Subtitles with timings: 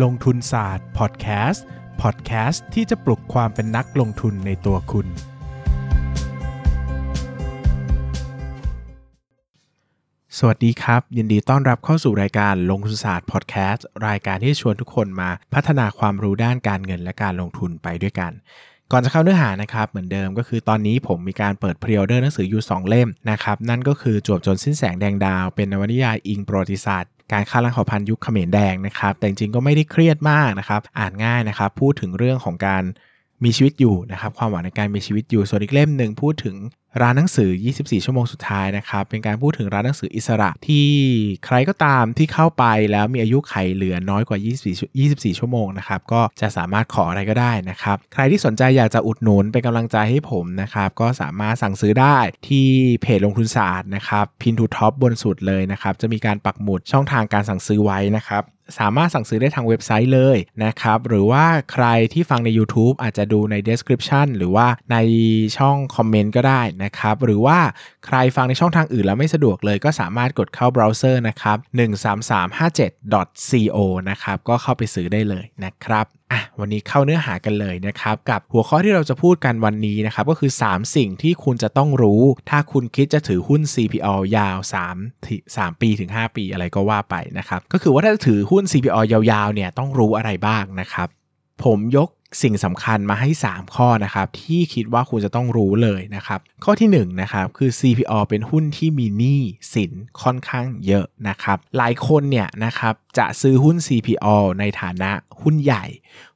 [0.00, 1.64] ลงทุนศาสตร์พอดแคสต์
[2.02, 5.06] พอดแคสต์ที่จะปลุกความเป็นนักลงทุนในตัวคุณ
[10.38, 18.32] สวัสดีครับ ยินดีต้อนรับเข้าสู่รายการลงทุนศาสตร์พอดแคสต์รายการที่ชวนทุกคนมาพัฒนาความรู้ด้านการเงินและการลงทุนไปด้วยกัน
[18.92, 32.82] ก่อนจะเข้าเนื้อหานะครับ เหมือนเดิมก็คือตอนนี้ผมมีการเปิด pre-order หนังสืออยู่ 2 เล่มนะครับ นั่นก็คือจวบจนสิ้นแสงแดงดาว เป็นนวนิยายอิงประวัติศาสตร์ การฆ่าล้างเผ่าพันธุ์ยุคเขมรแดงนะครับ แต่จริงๆก็ไม่ได้เครียดมากนะครับ อ่านง่ายนะครับ พูดถึงเรื่องของการ
[33.44, 36.56] มีชีวิตอยู่นะครับความหวังในการมีชีวิตอยู่ส่วนอีกเล่มหนึ่งพูดถึง
[37.02, 40.88] ร้านหนังสือ 24 ชั่วโมงสุดท้ายนะครับเป็นการพูดถึงร้านหนังสืออิสระที่
[41.46, 52.18] ใครก็ตามที่เข้าไปแล้วมีอายุขัยเหลือน้อยกว่า 24 24 ชั่วโมงนะครับก็จะสามารถขออะไรก็ได้นะครับใครที่สนใจอยากจะอุดหนุนเป็นกำลังใจให้ผมนะครับก็สามารถสั่งซื้อได้
[52.48, 52.66] ที่
[53.02, 58.42] เพจลงทุนศาสตร์นะครับ pin to top บนสุดเลยนะครับจะมีการปักหมุดช่องทางการสั่งซื้อไว้นะครับ
[58.78, 64.96] สามารถสั่งซื้อได้ทางเว็บไซต์เลยนะครับ หรือว่าใครที่ฟังใน YouTube อาจจะดูใน description หรือว่าใน
[65.58, 67.58] ช่องคอมเมนต์ก็ได้นะครับ หรือว่า
[68.06, 71.58] ใครฟังในช่องทางอื่นแล้วไม่สะดวกเลยก็สามารถกดเข้าเบราว์เซอร์นะครับ
[72.56, 73.78] 13357.co
[74.10, 84.58] นะครับ ก็เข้าไปซื้อได้เลยนะครับ อะวันนี้เข้าเนื้อหากันเลยนะครับกับหัวข้อที่เราจะพูดกันวันนี้นะครับก็คือ 3 สิ่งที่คุณจะต้องรู้ ถ้าคุณคิดจะถือหุ้น CPO ยาว
[84.92, 91.08] 3ถึ3ปีถึง 5 ปีอะไรก็ว่าไปนะครับก็คือว่าถ้าจะถือหุ้น CPALL ยาวๆเนี่ยต้องรู้อะไรบ้างนะครับ
[91.64, 92.08] ผมยก
[92.42, 99.40] สิ่งสำคัญมาให้ 3 ข้อนะครับที่คิดว่าคุณจะต้องรู้เลยนะครับ ข้อที่1นะครับคือ CPALL เป็นหุ้นที่มีหนี้
[99.74, 104.26] สินค่อนข้างเยอะนะครับ หลายคนเนี่ยนะครับจะซื้อหุ้น CPALL
[104.58, 105.10] ในฐานะ
[105.42, 105.84] หุ้นใหญ่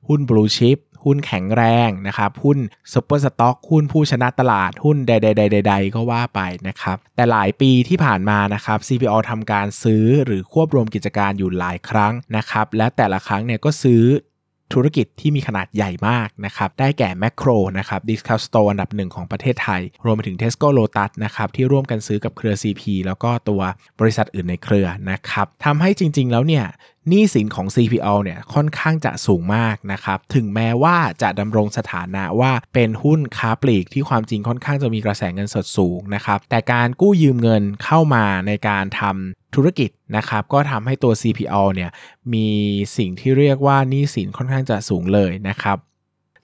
[0.07, 2.59] หุ้น blue chip หุ้นแข็งแรงนะครับ หุ้น
[2.93, 14.03] super stock หุ้นผู้ชนะตลาดหุ้นใดๆๆ ๆ ก็ว่าไปนะครับ แต่หลายปีที่ผ่านมานะครับ CPALL ทำการซื้อหรือควบรวมกิจการอยู่หลายครั้งนะครับ และแต่ละครั้งเนี่ยก็ซื้อ
[14.75, 23.63] ธุรกิจที่มีขนาดใหญ่มากนะครับ ได้แก่แมคโครนะครับ discount store อันดับหนึ่งของประเทศไทย รวมไปถึง Tesco Lotus นะครับที่ร่วมกันซื้อกับเครือ CP แล้วก็ตัว
[24.01, 26.65] บริษัทอื่นในเครือนะครับทำให้จริง ๆ แล้วเนี่ย
[27.09, 41.91] หนี้สินของ CPALL เนี่ยค่อนข้างจะสูงมากนะครับถึงแม้ว่าจะดำรงสถานะว่าเป็นหุ้นค้าปลีกที่ความจริงค่อนข้างจะมีกระแสเงินสดสูงนะครับแต่การกู้ยืมเงินเข้ามาในการทำธุรกิจนะครับก็ทำให้ตัว CPO เนี่ย
[42.35, 42.49] มี
[42.97, 45.79] สิ่งที่เรียกว่าหนี้สินค่อนข้างจะสูงเลยนะครับ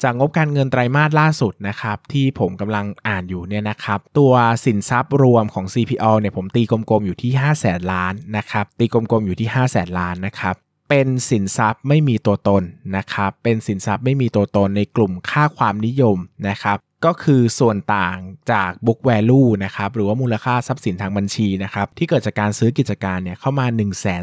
[0.03, 4.33] จากงบการเงินไตรมาสล่าสุดนะครับที่ผมกำลังอ่านอยู่เนี่ยนะครับตัว
[4.65, 10.55] สินทรัพย์รวมของ CPO เนี่ยผมตีกลมๆอยู่ที่ 5 0 0แสนล้านนะครับตีกลมๆอยู่ที่ 5 0 0แสนล้านนะครับ
[10.91, 12.63] เป็นสินทรัพย์ไม่มีตัวตน
[12.97, 18.19] นะครับเป็นสินทรัพย์ไม่มีตัวตนในกลุ่มค่าความนิยมนะครับก็คือส่วนต่าง
[18.53, 23.67] จาก book value นะครับหรือว่ามูลค่าทรัพย์สินทางบัญชีนะครับที่เกิดจากการซื้อกิจการเนี่ยเข้ามา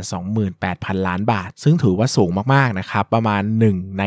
[0.05, 3.41] 128,000 ล้านบาท ซึ่งถือว่าสูงมากๆนะครับประมาณ
[3.71, 4.03] 1 ใน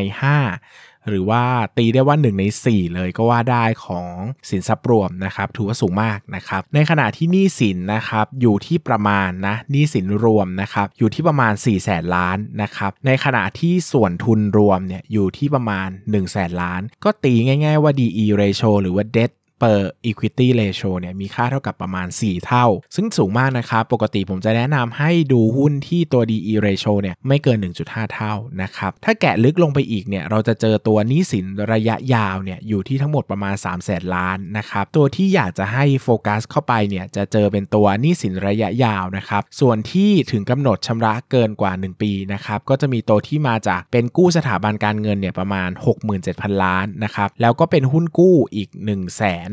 [0.52, 1.42] 5 หรือว่า
[1.76, 4.08] ตีได้ว่า 1 ใน 4 เลยก็ว่าได้ของ
[4.50, 19.30] สินทรัพย์รวมนะครับถือว่าสูงมากนะครับในขณะที่หนี้สินนะครับอยู่ที่ประมาณนะหนี้สินรวมนะครับอยู่ที่ประมาณ 4 0 0แสนล้านนะครับในขณะที่ส่วนทุนรวมเนี่ยอยู่ที่ประมาณ 1 0 0 0 0แสนล้าน ก็ตีง่าย ๆว่า DE ratio หรือว่า debt
[19.62, 41.72] per equity ratio เนี่ยมีค่าเท่ากับประมาณ 4 เท่า ซึ่งสูงมากนะครับปกติผมจะแนะนำให้ดูหุ้นที่ตัว DE ratio เนี่ยไม่เกิน 1.5 เท่านะครับถ้าแกะลึกลงไปอีกเนี่ยเราจะเจอตัวนี้สินระยะยาวเนี่ยอยู่ที่ทั้งหมดประมาณ 3 0 0แสนล้านนะครับตัวที่อยากจะให้โฟกัสเข้าไปเนี่ยจะเจอเป็นตัวนี้สินระยะยาวนะครับส่วนที่ถึงกำหนดชำระเกินกว่า
[41.88, 45.70] 1 ปีนะครับก็จะมีตัวที่มาจากเป็นกู้สถาบันการเงินเนี่ยประมาณ
[46.16, 49.51] 67,000 ล้านนะครับแล้วก็เป็นหุ้นกู้อีก 1 0 0 0 0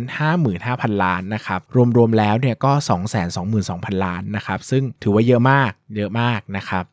[0.50, 1.62] 55,000 ล้านนะครับ
[1.98, 2.72] รวมๆแล้วเนี่ยก็
[3.38, 6.86] 222,000 ล้านนะครับ ซึ่งถือว่าเยอะมาก เยอะมากนะครับ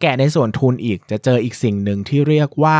[0.00, 2.78] แกะในส่วนทุนอีกจะเจออีกสิ่งหนึ่งที่เรียกว่า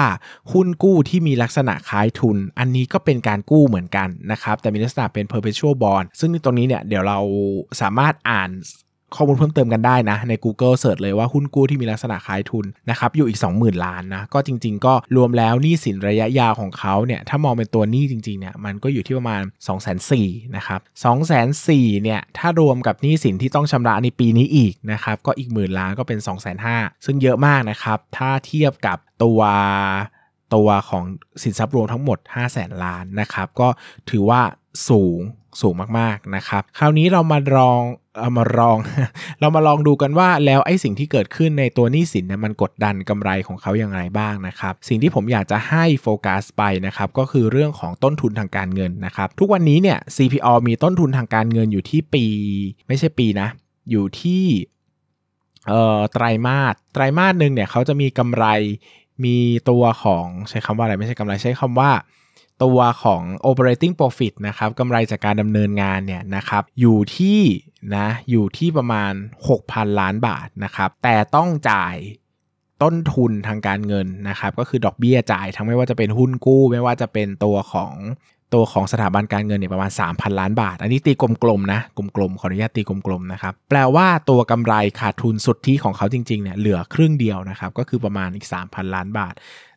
[0.52, 7.18] หุ้นกู้ที่มีลักษณะคล้ายทุน อันนี้ก็เป็นการกู้เหมือนกันนะครับ แต่มีลักษณะเป็น perpetual bond ซึ่งตรงนี้เนี่ยเดี๋ยวเรา
[7.80, 8.50] สามารถอ่าน
[9.14, 21.32] ข้อมูลเพิ่มเติมกันได้นะ ใน Google เสิร์ชเลยว่าหุ้นกู้ที่มีลักษณะคล้ายทุนนะครับอยู่อีก 20,000 ล้านนะ ก็จริง ๆ ก็รวมแล้วหนี้สินระยะยาวของเขาเนี่ยถ้ามองเป็นตัวหนี้จริงๆเนี่ยมันก็อยู่ที่ประมาณ 2 4 0 0 0นะครับ2 4
[21.32, 29.40] 0 0 0เนี่ยถ้ารวมกับหนี้สินที่ต้องชำระในปีนี้อีกนะครับก็อีกหมื่นล้านก็เป็น 2 5 0 0 0ซึ่งเยอะมากนะครับถ้าเทียบกับตัว
[30.54, 31.04] ตัวของ
[31.42, 33.68] สินทรัพย์รวมทั้งหมด 5 0 0แสนล้านนะครับก็
[34.10, 34.40] ถือว่า
[34.88, 35.20] สูง
[35.60, 37.82] สูงมากๆนะครับคราวนี้เรามาลอง
[38.20, 38.78] เอามาลอง
[39.40, 52.24] เรามาลองดูกันว่าแล้วไอ้สิ่งที่เกิดขึ้นในตัวหนี้สินเนี่ยมันกดดันกำไรของเขาอย่างไรบ้างนะครับ สิ่งที่ผมอยากจะให้โฟกัสไปนะครับก็คือเรื่องของต้นทุนทางการเงินนะครับ ทุกวันนี้เนี่ย CPO มีต้นทุนทางการเงินอยู่ที่ปี
[52.88, 53.48] ไม่ใช่ปีนะ
[53.90, 54.44] อยู่ที่
[55.68, 58.44] เอ่อไตรมาสไตรมาสหนึ่งเนี่ยเขาจะมีกำไร
[59.24, 59.36] มี
[59.70, 61.90] ตัวของใช้คำว่าอะไรไม่ใช่กำไรใช้คำว่า
[62.64, 67.40] ตัวของ operating profit นะครับกำไรจากการดำเนินงานเนี่ยนะครับอยู่ที่
[67.96, 69.12] นะอยู่ที่ประมาณ
[69.56, 71.96] 6,000 ล้านบาทนะครับแต่ต้องจ่าย
[72.82, 77.92] ต้นทุนทางการเงินนะครับก็คือดอกเบี้ยจ่ายทั้งไม่ว่าจะเป็นหุ้นกู้ ไม่ว่าจะเป็นตัวของ
[78.54, 81.80] ตัวของสถาบันการเงินเนี่ยประมาณ 3,000 ล้านบาท อันนี้ตีกลมๆนะ
[82.16, 89.34] กลมๆขออนุญาตตีกลมๆนะครับแปลว่าตัวกำไรขาดทุนสุดทธิของเขาจริงๆเนี่ยเหลือครึ่งเดียวนะครับก็คือประมาณอีก 3,000 ล้านบาท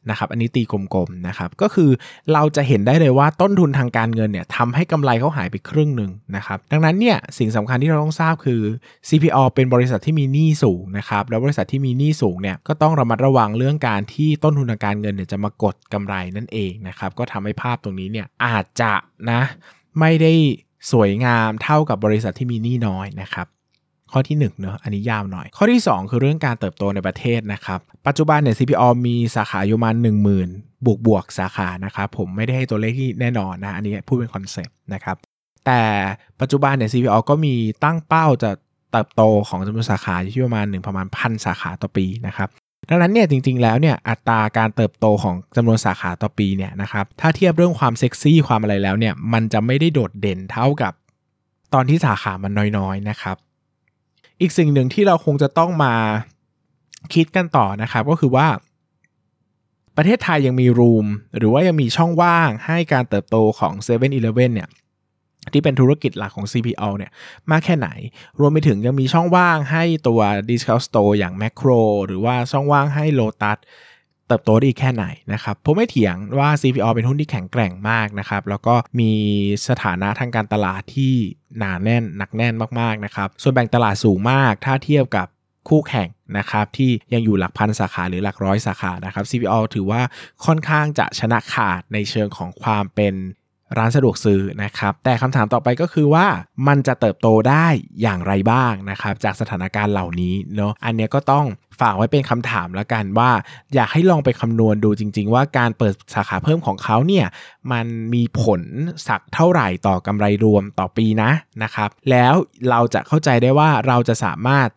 [0.10, 1.90] นะครับอันนี้ตีกลมๆนะครับก็คือ
[2.34, 8.62] เราจะเห็นได้เลยว่าต้นทุนทางการเงินเนี่ยทำให้กำไรเขาหายไปครึ่งหนึ่งนะครับดังนั้นเนี่ยสิ่งสำคัญที่เราต้องทราบคือ
[9.10, 18.94] CPO เป็นบริษัทที่มีหนี้สูงนะครับแล้วบริษัทที่มีหนี้สูงเนี่ยก็ต้องระมัดระวังเรื่องการที่ต้นทุนทางการเงินเนี่ยจะมากดกำไรนั่นเองนะครับก็ทำให้ภาพตรงนี้เนี่ยอาจจะ
[19.32, 19.42] นะ
[20.00, 20.34] ไม่ได้
[20.92, 23.48] สวยงามเท่ากับบริษัทที่มีหนี้น้อยนะครับ
[24.12, 35.18] ข้อที่1เนอะอันนี้ยาวหน่อย ข้อที่ 2 คือเรื่องการเติบโตในประเทศนะครับ ปัจจุบันเนี่ย CPALL มีสาขาอยู่มา 10,000 บวกบวกสาขานะครับผมไม่ได้ให้ตัวเลขที่แน่นอนนะอันนี้พูดเป็น concept นะครับ
[35.66, 35.82] แต่
[36.42, 38.52] ปัจจุบันเนี่ย CPALL ก็มีตั้งเป้าจะ
[38.92, 42.50] เติบโตของจำนวนสาขาที่ประมาณ1ประมาณพันสาขาต่อปีนะครับ
[42.90, 50.94] ดังนั้นเนี่ยจริงๆแล้วเนี่ยอัตราการเติบโตของจำนวนสาขาต่อปีเนี่ยนะครับถ้าเทียบเรื่องความเซ็กซี่ความอะไรแล้วเนี่ยมันจะไม่ได้โดดเด่นเท่ากับ
[51.74, 53.38] ตอนที่สาขามันน้อยๆนะครับ
[54.42, 55.94] อีกสิ่งหนึ่งที่เราคงจะต้องมา
[57.14, 58.48] คิดกันต่อนะครับก็คือว่า
[59.98, 61.08] ประเทศไทยยังมีรูม
[61.38, 64.70] หรือว่ายังมีช่องว่างให้การเติบโตของ7 e เ e ่ e อเนี่ย
[65.54, 67.12] ที่เป็นธุรกิจหลักของ CPO เนี่ย
[67.52, 67.90] มากแค่ไหน
[68.40, 73.58] รวมไปถึงยังมีช่องว่างให้ตัว Discount Store อย่าง Macro หรือว่าช่องว่างให้ Lotus
[74.32, 79.12] เติบโตได้แค่ไหนนะครับผมไม่เถียงว่า CPO เป็นหุ้นที่แข็งแกร่งมากนะครับแล้วก็มี
[79.68, 81.14] สถานะทางการตลาดที่
[81.58, 85.28] หนาแน่นหนักแน่นมากๆนะครับส่วนแบ่งตลาดสูงมากถ้าเทียบกับ
[85.70, 90.02] คู่แข่งนะครับที่ยังอยู่หลักพันสาขาหรือหลักร้อยสาขานะครับ CPO ถือว่า
[90.46, 93.14] ค่อนข้างจะชนะขาดในเชิงของความเป็น
[93.78, 96.28] ร้านสะดวกซื้อนะครับ แต่คำถามต่อไปก็คือว่า
[96.68, 97.68] มันจะเติบโตได้
[98.02, 101.46] อย่างไรบ้างนะครับ จากสถานการณ์เหล่านี้เนาะอันนี้ก็ต้อง
[101.82, 103.32] ฝากไว้เป็นคำถามแล้วกันว่า
[103.76, 107.26] อยากให้ลองไปคำนวณดูจริง ๆ ว่าการเปิดสาขาเพิ่มของเขาเนี่ย
[107.72, 108.62] มันมีผล
[109.08, 111.32] สักเท่าไหร่ต่อกำไรรวมต่อปีนะ
[111.64, 112.34] นะครับ แล้ว
[112.70, 114.70] เราจะเข้าใจได้ว่าเราจะสามารถ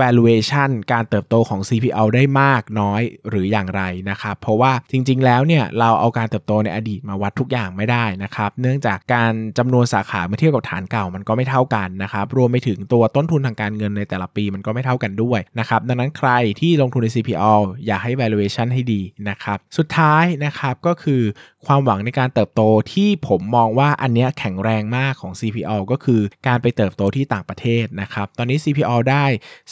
[0.00, 16.30] valuation การเติบโตของ CPO ได้มากน้อยหรืออย่างไรนะครับ เพราะว่าจริงๆ แล้วเนี่ยเราเอาการเติบโตในอดีตมาวัดทุกอย่างไม่ได้นะครับ เนื่องจากการจำนวนสาขาเมื่อเทียบกับฐานเก่ามันก็ไม่เท่ากันนะครับ รวมไปถึงตัวต้นทุนทางการเงินในแต่ละปีมันก็ไม่เท่ากันด้วยนะครับ ดังนั้นใคร
[16.60, 17.54] ที่ลงทุนใน CPO
[17.86, 21.22] อยากให้ valuation ให้ดีนะครับ สุดท้ายนะครับก็คือ
[21.66, 22.62] ความหวังในการเติบโต
[22.92, 29.24] ที่ผมมองว่าอันนี้แข็งแรงมากของ CPO ก็คือการไปเติบโตที่ต่างประเทศนะครับ ตอนนี้ CPO ได้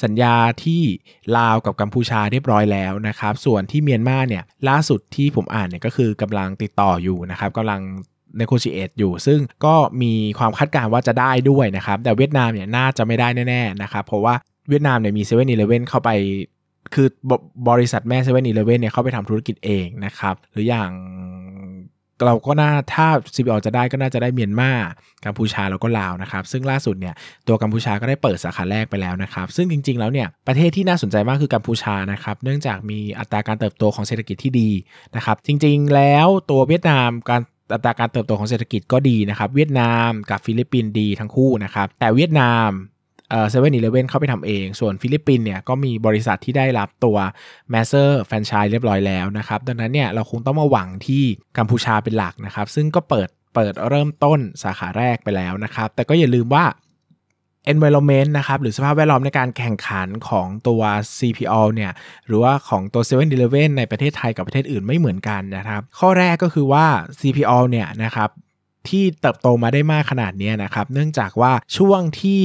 [0.02, 0.82] สัญญาที่
[1.36, 7.80] ลาวกับกัมพูชาเรียบร้อยแล้วนะครับ ส่วนที่เมียนมาเนี่ยล่าสุดที่ผมอ่านเนี่ยก็คือกำลังติดต่ออยู่นะครับกำลัง
[8.40, 14.34] negotiate อยู่ ซึ่งก็มีความคาดการณ์ว่าจะได้ด้วยนะครับ แต่เวียดนามเนี่ยน่าจะไม่ได้แน่ๆนะครับ เพราะว่า
[14.68, 16.10] เวียดนามเนี่ยมีเซเว่นอีเลเว่นเข้าไป
[16.94, 17.08] คือ
[17.68, 20.90] บริษัทแม่เซเว่นอีเลเว่นเนี่ยเข้าไปทำธุรกิจเองนะครับ หรืออย่าง
[22.24, 24.72] เราก็น่าถ้า CPALL จะได้ก็น่าจะได้เมียนมา
[25.24, 27.14] กัมพูชาแล้วก็ลาวนะครับ ซึ่งล่าสุดเนี่ย
[27.48, 34.70] ตัวกัมพูชาก็ได้เปิดสาขาแรกไปแล้วนะครับ ซึ่งจริง ๆ แล้วเนี่ยประเทศที่น่าสนใจมากคือกัมพูชานะครับ เนื่องจากมีอัตราการเติบโตของเศรษฐกิจที่ดี
[35.16, 37.42] นะครับ จริง ๆ แล้วตัวเวียดนามการ
[37.74, 42.68] อัตราการเติบโตของเศรษฐกิจก็ดีนะครับ เวียดนามกับฟิลิปปินส์ดีทั้งคู่นะครับ แต่เวียดนาม
[43.30, 47.16] เซเว่นอีเลเว่นเข้าไปทำเอง ส่วนฟิลิปปินส์เนี่ยก็มีบริษัทที่ได้รับตัว
[47.70, 51.22] master franchise เรียบร้อยแล้วนะครับ ดังนั้นเนี่ยเราคงต้องมาหวังที่
[51.58, 56.64] กัมพูชาเป็นหลักนะครับ ซึ่งก็เปิดเปิดเริ่มต้นสาขาแรกไปแล้วนะครับ แต่ก็อย่าลืมว่า
[57.72, 60.82] environment นะครับหรือสภาพแวดล้อมในการแข่งขันของตัว
[61.18, 61.92] CPALL เนี่ย
[62.26, 66.86] หรือว่าของตัว7 e เ e ่ e ในประเทศไทยกับประเทศอื่นไม่เหมือนกันนะครับ ข้อแรกก็คือว่า
[67.20, 68.30] CPALL เนี่ยนะครับ
[68.88, 72.42] ที่เติบโตมาได้มากขนาดนี้นะครับ เนื่องจากว่าช่วงที่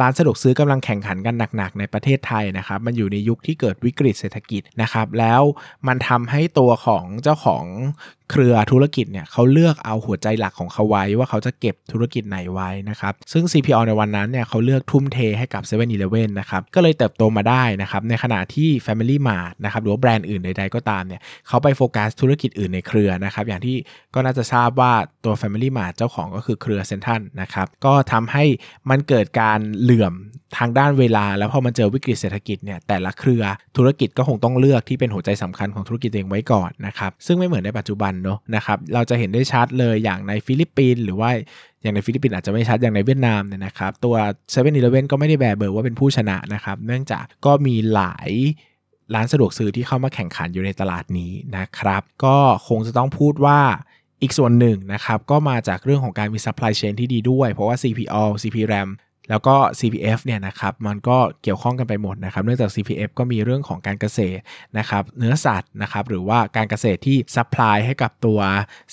[0.00, 5.42] ร้านสะดวกซื้อกำลังแข่งขันกันหนักๆ ในประเทศไทยนะครับ มันอยู่ในยุคที่เกิดวิกฤตเศรษฐกิจนะครับ แล้ว
[5.88, 7.64] มันทำให้ตัวของเจ้าของ
[8.30, 23.76] เครือธุรกิจเนี่ยเขาเลือกเอาหัวใจหลักของเขาไว้ว่าเขาจะเก็บธุรกิจไหนไว้นะครับ ซึ่ง CPO ในวันนั้นเนี่ยเขาเลือกทุ่มเทให้กับ7 e เ e ่ e อนะครับ ก็เลยเติบโตมาได้นะครับ ในขณะที่ Family Mart นะครับหรือว่าแบรนด์อื่นใดๆก็ตามเนี่ยเขาไปโฟกัสธุรกิจอื่นในเครือนะครับ อย่างที่
[24.14, 24.92] ก็น่าจะทราบว่า
[25.24, 28.44] ตัว Family Mart เจ้าของก็คือเครือเซ็นทรัลนะครับ ก็ทำให้
[28.90, 30.14] มันเกิดการเหลื่อม
[30.58, 33.42] ทางด้านเวลา แล้วพอมันเจอวิกฤตเศรษฐกิจเนี่ยแต่ละเครือ
[33.76, 41.30] ธุรกิจก็คงต้องเลือกที่เป็นหัวใจสำคัญของธุรกิจเองไว้ก่อนนะครับซึ่งไม่เหมือนในปัจจุบันเนาะนะครับเราจะเห็นได้ชัดเลยอย่างในฟิลิปปินส์หรือว่า
[41.82, 44.14] อย่างในฟิลิปปินส์อาจจะไม่ชัดอย่างในเวียดนามเนี่ยนะครับตัว
[44.52, 48.30] 7 e เ e ่ e อก็ไม่ได้แบเบอร์ว่าเป็นผู้ชนะนะครับเนื่องจากก็มีหลาย
[49.14, 52.36] ร้านสะดวกซื้อที่เข้ามาแข่งขันอยู่ในตลาดนี้นะครับ ก็
[52.68, 53.60] คงจะต้องพูดว่า
[54.22, 58.88] อีกส่วนหนึ่งนะครับก็มาจากเรื่องของการมี supply chain ที่ดีด้วย เพราะว่า CPALL CPRAM
[59.30, 64.42] แล้วก็ CPF เนี่ยนะครับมันก็เกี่ยวข้องกันไปหมดนะครับเนื่องจาก CPF ก็มีเรื่องของการเกษตร
[64.78, 68.38] นะครับเนื้อสัตว์นะครับหรือว่าการเกษตรที่ supply ให้กับตัว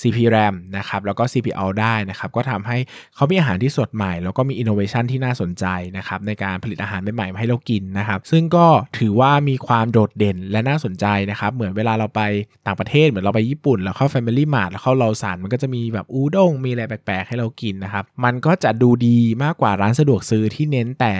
[0.01, 2.77] CPRAM นะครับแล้วก็ CPALL ได้นะครับก็ทำให้
[3.15, 5.65] เขามีอาหารที่สดใหม่ แล้วก็มีอินโนเวชันที่น่าสนใจ
[5.97, 8.67] นะครับในการผลิตอาหารใหม่ๆให้เรากินนะครับซึ่งก็
[8.99, 12.21] ถือว่ามีความโดดเด่นและน่าสนใจนะครับเหมือนเวลาเราไป
[12.65, 21.13] ต่างประเทศเหมือนเราไปญี่ปุ่นแล้วเข้า Family Mart แล้วเข้าเราสานมันก็จะมีแบบอูด้งมีอะไรแปลกๆให้เรากินนะครับมันก็จะดูดีมากกว่าร้านสะดวกซื้อที่เน้นแต่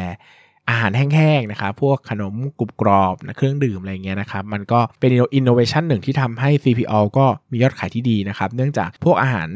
[0.70, 9.50] อาหารแห้งๆนะครับพวกขนมกรุบกรอบนะเครื่องดื่มอะไรเงี้ยนะครับมันก็เป็นอินโนเวชันหนึ่งที่ทำให้ CPO ก็มียอดขายที่ดีนะครับ เนื่องจากพวกอาหาร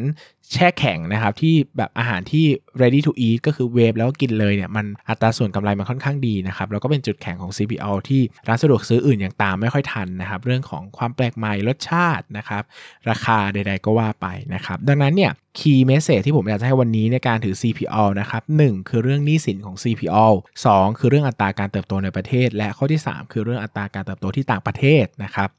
[0.53, 2.45] แช่แข็งนะครับ ที่แบบอาหารที่
[2.81, 12.63] ready to eat ก็คือเวฟแล้วกินเลยเนี่ยมันอัตราส่วนกำไรมันค่อนข้างดีนะครับ แล้วก็เป็นจุดแข็งของ CPALL ที่ร้านสะดวกซื้ออื่นอย่างตามไม่ค่อยทันนะครับ เรื่องของความแปลกใหม่รสชาตินะครับ
[13.09, 20.25] ราคาใด ๆ ก็ว่าไปนะครับ ดังนั้นเนี่ย key message ที่ผมอยากจะให้วันนี้ในการถือ CPALL นะครับ 1 คือเรื่องหนี้สินของ CPALL
[20.65, 25.49] 2 คือเรื่องอัตราการเติบโตในประเทศ และข้อที่ 3 คือเรื่องอัตราการเติบโตที่ต่างประเทศนะครับ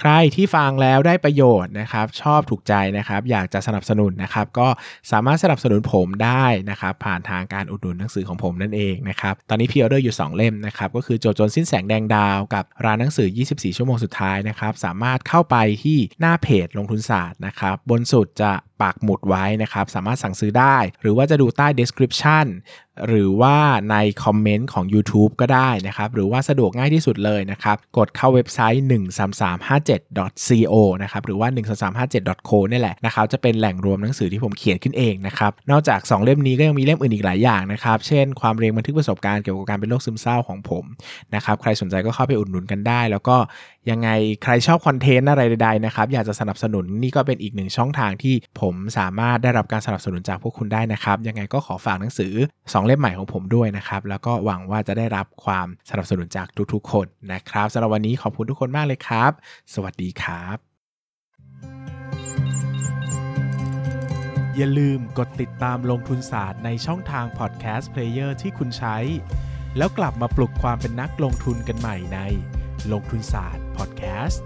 [0.00, 4.68] ใครที่ฟังแล้วได้ประโยชน์นะครับ ชอบถูกใจนะครับ อยากจะสนับสนุนนะครับ ก็
[5.10, 22.46] สามารถสนับสนุนผมได้นะครับ ผ่านทางการอุดหนุนหนังสือของผมนั่นเองนะครับ ตอนนี้ pre-order อยู่ 2 เล่มนะครับ ก็คือจวบจนสิ้นแสงแดงดาวกับร้านหนังสือ 24 ชั่วโมงสุดท้ายนะครับ สามารถเข้าไปที่หน้าเพจลงทุนศาสตร์นะครับ บนสุดจะ ปักหมุดไว้นะครับ สามารถสั่งซื้อได้ หรือว่าจะดูใต้ description
[23.08, 23.56] หรือว่า
[23.90, 31.48] ใน comment ของ YouTube ก็ได้นะครับ หรือว่าสะดวกง่ายที่สุดเลยนะครับ กดเข้าเว็บไซต์ 13357.co นะครับหรือว่า
[32.08, 40.84] 13357.co นี่แหละนะครับจะเป็นแหล่งรวมหนังสือที่ผมเขียนขึ้นเองนะครับนอกจาก 2 เล่มนี้ก็ยังมีเล่มอื่นอีกหลายอย่างนะครับ เช่นความเรียงบันทึกประสบการณ์เกี่ยวกับการเป็นโรคซึมเศร้าของผม
[41.34, 43.36] นะครับใครสนใจก็เข้าไปอุดหนุนกันได้ แล้วก็
[43.90, 44.08] ยังไง
[44.42, 48.34] ใครชอบคอนเทนต์อะไรใดๆนะครับอยากจะสนับสนุนนี่ก็เป็นอีกหนึ่งช่องทางที่
[48.72, 59.32] ผมสามารถได้รับการสนับสนุนจากพวกคุณได้นะครับ ยังไงก็ขอฝากหนังสือ 2 เล่มใหม่ของผมด้วยนะครับ แล้วก็หวังว่าจะได้รับความสนับสนุนจากทุกๆ คนนะครับสำหรับวันนี้ขอบคุณทุกคนมากเลยครับ
[59.74, 60.56] สวัสดีครับ
[64.56, 68.96] อย่าลืมกดติดตามลงทุนศาสตร์ในช่องทาง podcast player ที่คุณใช้
[69.76, 72.18] แล้วกลับมาปลุกความเป็นนักลงทุนกันใหม่ใน
[72.92, 74.42] ลงทุนศาสตร์พอดแคสต์